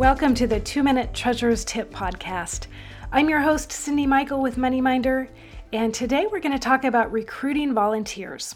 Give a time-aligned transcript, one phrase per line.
[0.00, 2.68] Welcome to the Two Minute Treasurer's Tip podcast.
[3.12, 5.28] I'm your host, Cyndi Michael with MoneyMinder,
[5.74, 8.54] and today we're going to talk about recruiting volunteers.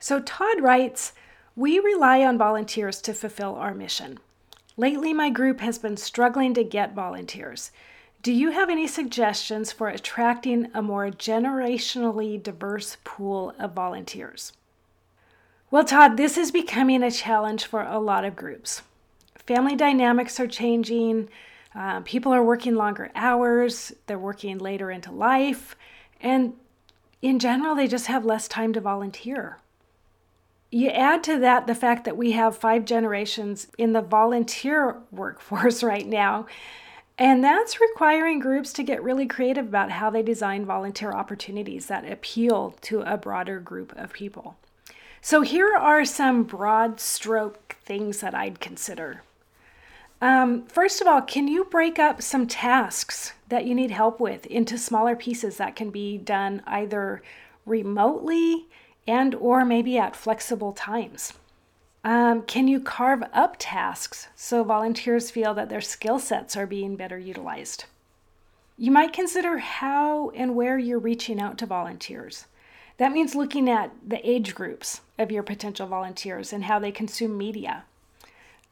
[0.00, 1.12] So, Todd writes
[1.54, 4.18] We rely on volunteers to fulfill our mission.
[4.76, 7.70] Lately, my group has been struggling to get volunteers.
[8.20, 14.54] Do you have any suggestions for attracting a more generationally diverse pool of volunteers?
[15.70, 18.82] Well, Todd, this is becoming a challenge for a lot of groups.
[19.46, 21.28] Family dynamics are changing.
[21.74, 23.92] Uh, people are working longer hours.
[24.06, 25.76] They're working later into life.
[26.20, 26.54] And
[27.22, 29.58] in general, they just have less time to volunteer.
[30.70, 35.82] You add to that the fact that we have five generations in the volunteer workforce
[35.82, 36.46] right now.
[37.18, 42.10] And that's requiring groups to get really creative about how they design volunteer opportunities that
[42.10, 44.56] appeal to a broader group of people.
[45.20, 49.22] So, here are some broad stroke things that I'd consider.
[50.20, 54.44] Um, first of all, can you break up some tasks that you need help with
[54.46, 57.22] into smaller pieces that can be done either
[57.64, 58.68] remotely
[59.06, 61.32] and or maybe at flexible times?
[62.04, 66.96] Um, can you carve up tasks so volunteers feel that their skill sets are being
[66.96, 67.84] better utilized?
[68.76, 72.46] You might consider how and where you're reaching out to volunteers.
[72.96, 77.36] That means looking at the age groups of your potential volunteers and how they consume
[77.36, 77.84] media.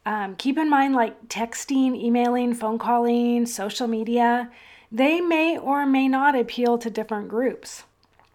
[0.06, 4.50] Um, keep in mind, like texting, emailing, phone calling, social media,
[4.90, 7.84] they may or may not appeal to different groups.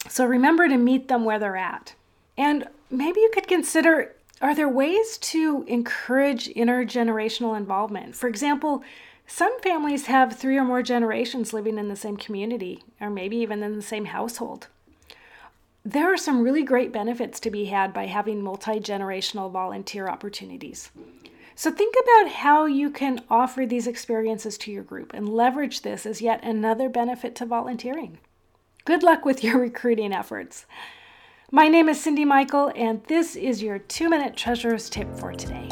[0.08, 1.96] So remember to meet them where they're at.
[2.38, 8.14] And maybe you could consider are there ways to encourage intergenerational involvement?
[8.14, 8.84] For example,
[9.26, 13.64] some families have three or more generations living in the same community, or maybe even
[13.64, 14.68] in the same household.
[15.86, 20.92] There are some really great benefits to be had by having multi generational volunteer opportunities.
[21.56, 26.06] So think about how you can offer these experiences to your group and leverage this
[26.06, 28.20] as yet another benefit to volunteering.
[28.86, 30.66] Good luck with your recruiting efforts.
[31.52, 35.70] My name is Cyndi Michael, and this is your two minute treasurer's tip for today.